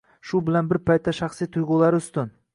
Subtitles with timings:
[0.29, 2.35] Shu bilan bir paytda, shaxsiy tuygʻulari ustun.